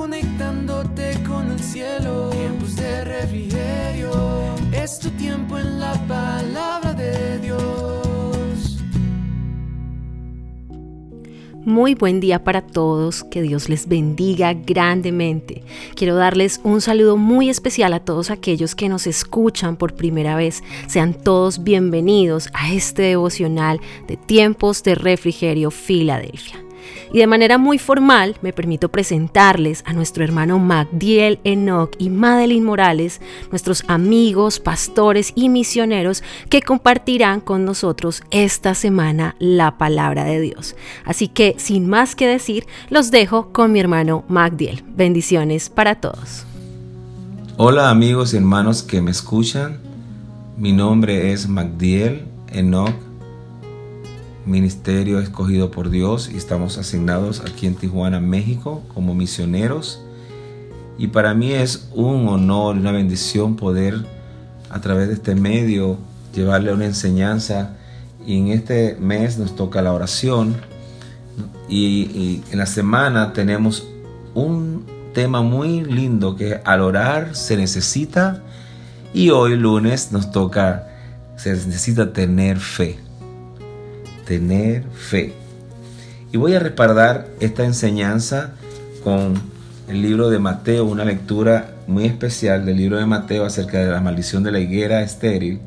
[0.00, 2.30] conectándote con el cielo.
[2.30, 4.10] Tiempos de refrigerio,
[4.72, 8.78] es tu tiempo en la palabra de Dios.
[11.66, 15.64] Muy buen día para todos, que Dios les bendiga grandemente.
[15.94, 20.62] Quiero darles un saludo muy especial a todos aquellos que nos escuchan por primera vez.
[20.86, 26.69] Sean todos bienvenidos a este devocional de tiempos de refrigerio Filadelfia.
[27.12, 32.64] Y de manera muy formal me permito presentarles a nuestro hermano Magdiel Enoch y Madeline
[32.64, 40.40] Morales, nuestros amigos, pastores y misioneros que compartirán con nosotros esta semana la palabra de
[40.40, 40.76] Dios.
[41.04, 44.84] Así que sin más que decir, los dejo con mi hermano Magdiel.
[44.86, 46.46] Bendiciones para todos.
[47.56, 49.78] Hola amigos y hermanos que me escuchan.
[50.56, 53.09] Mi nombre es Magdiel Enoch
[54.50, 60.00] ministerio escogido por Dios y estamos asignados aquí en Tijuana, México, como misioneros.
[60.98, 64.04] Y para mí es un honor, una bendición poder
[64.68, 65.98] a través de este medio
[66.34, 67.76] llevarle una enseñanza.
[68.26, 70.56] Y en este mes nos toca la oración.
[71.68, 73.86] Y, en la semana tenemos
[74.34, 78.42] un tema muy lindo que al orar se necesita.
[79.14, 80.88] Y hoy lunes nos toca,
[81.36, 82.98] se necesita tener fe
[84.30, 85.32] tener fe.
[86.30, 88.52] Y voy a respaldar esta enseñanza
[89.02, 89.34] con
[89.88, 94.00] el libro de Mateo, una lectura muy especial del libro de Mateo acerca de la
[94.00, 95.58] maldición de la higuera estéril,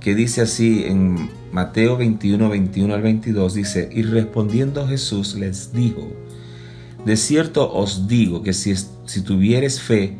[0.00, 6.10] que dice así en Mateo 21, 21 al 22, dice, y respondiendo Jesús les dijo,
[7.04, 10.16] de cierto os digo que si, si tuviereis fe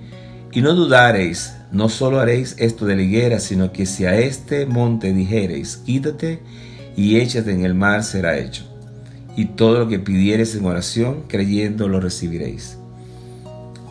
[0.53, 4.67] y no dudareis, no solo haréis esto de la higuera, sino que si a este
[4.67, 6.41] monte dijereis, quítate
[7.17, 8.65] échate en el mar será hecho.
[9.37, 12.77] Y todo lo que pidieres en oración, creyendo lo recibiréis.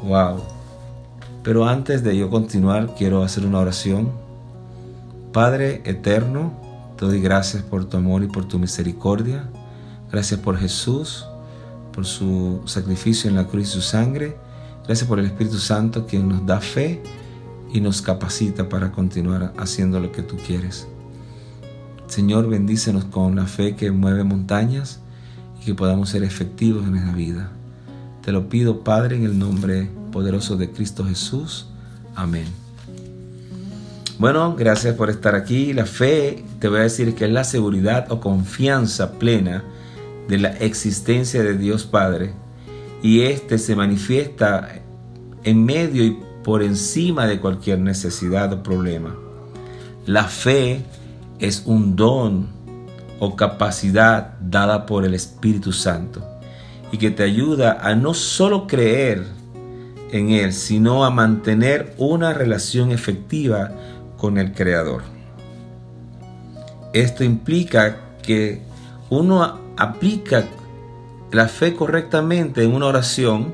[0.03, 0.43] Wow.
[1.41, 4.11] Pero antes de yo continuar, quiero hacer una oración.
[5.31, 6.51] Padre eterno,
[6.97, 9.49] te doy gracias por tu amor y por tu misericordia.
[10.11, 11.25] Gracias por Jesús,
[11.93, 14.35] por su sacrificio en la cruz y su sangre.
[14.85, 17.01] Gracias por el Espíritu Santo que nos da fe
[17.71, 20.87] y nos capacita para continuar haciendo lo que tú quieres.
[22.07, 25.01] Señor, bendícenos con la fe que mueve montañas
[25.61, 27.51] y que podamos ser efectivos en esta vida.
[28.23, 31.67] Te lo pido, Padre, en el nombre poderoso de Cristo Jesús.
[32.15, 32.45] Amén.
[34.19, 35.73] Bueno, gracias por estar aquí.
[35.73, 39.63] La fe, te voy a decir que es la seguridad o confianza plena
[40.27, 42.33] de la existencia de Dios Padre.
[43.03, 44.81] Y este se manifiesta
[45.43, 49.15] en medio y por encima de cualquier necesidad o problema.
[50.05, 50.81] La fe
[51.39, 52.47] es un don
[53.19, 56.23] o capacidad dada por el Espíritu Santo
[56.91, 59.25] y que te ayuda a no solo creer
[60.11, 63.71] en Él, sino a mantener una relación efectiva
[64.17, 65.03] con el Creador.
[66.93, 68.61] Esto implica que
[69.09, 70.45] uno aplica
[71.31, 73.53] la fe correctamente en una oración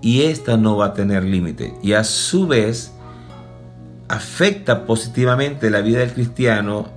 [0.00, 1.74] y esta no va a tener límite.
[1.82, 2.92] Y a su vez,
[4.08, 6.88] afecta positivamente la vida del cristiano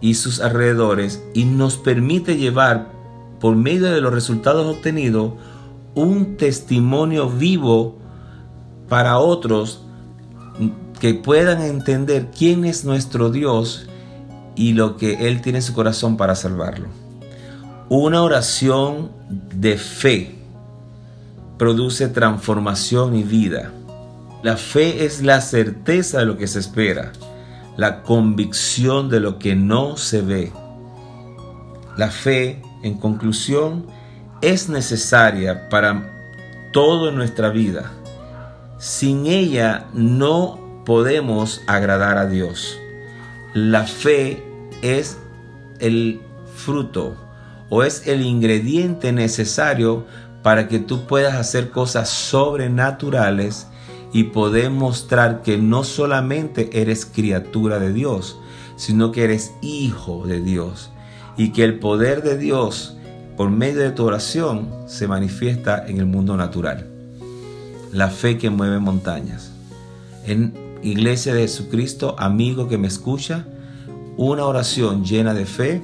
[0.00, 2.88] y sus alrededores y nos permite llevar
[3.40, 5.34] por medio de los resultados obtenidos
[5.94, 7.98] un testimonio vivo
[8.88, 9.82] para otros
[11.00, 13.86] que puedan entender quién es nuestro Dios
[14.56, 16.88] y lo que Él tiene en su corazón para salvarlo.
[17.88, 19.10] Una oración
[19.54, 20.34] de fe
[21.58, 23.72] produce transformación y vida.
[24.44, 27.12] La fe es la certeza de lo que se espera,
[27.78, 30.52] la convicción de lo que no se ve.
[31.96, 33.86] La fe, en conclusión,
[34.42, 36.12] es necesaria para
[36.74, 37.90] todo en nuestra vida.
[38.76, 42.78] Sin ella no podemos agradar a Dios.
[43.54, 44.44] La fe
[44.82, 45.16] es
[45.78, 46.20] el
[46.54, 47.16] fruto
[47.70, 50.04] o es el ingrediente necesario
[50.42, 53.68] para que tú puedas hacer cosas sobrenaturales
[54.14, 58.38] y poder mostrar que no solamente eres criatura de Dios,
[58.76, 60.92] sino que eres hijo de Dios
[61.36, 62.96] y que el poder de Dios
[63.36, 66.86] por medio de tu oración se manifiesta en el mundo natural.
[67.92, 69.50] La fe que mueve montañas.
[70.24, 73.46] En Iglesia de Jesucristo, amigo que me escucha,
[74.16, 75.82] una oración llena de fe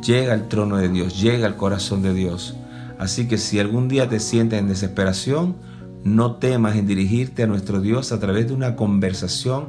[0.00, 2.54] llega al trono de Dios, llega al corazón de Dios.
[3.00, 5.56] Así que si algún día te sientes en desesperación,
[6.04, 9.66] no temas en dirigirte a nuestro Dios a través de una conversación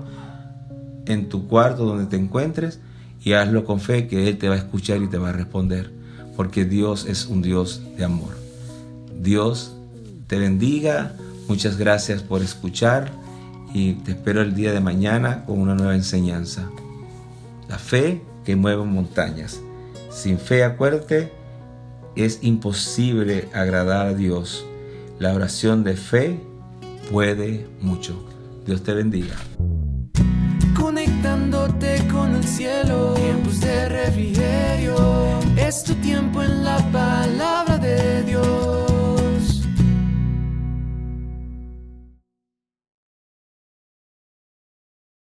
[1.06, 2.80] en tu cuarto donde te encuentres
[3.24, 5.92] y hazlo con fe que Él te va a escuchar y te va a responder,
[6.36, 8.38] porque Dios es un Dios de amor.
[9.20, 9.76] Dios
[10.28, 11.14] te bendiga.
[11.48, 13.12] Muchas gracias por escuchar
[13.74, 16.70] y te espero el día de mañana con una nueva enseñanza.
[17.68, 19.60] La fe que mueve montañas.
[20.12, 21.32] Sin fe, acuérdate,
[22.16, 24.66] es imposible agradar a Dios.
[25.18, 26.42] La oración de fe
[27.10, 28.22] puede mucho.
[28.66, 29.36] Dios te bendiga.
[30.78, 35.15] Conectándote con el cielo, tiempos de refrigerio.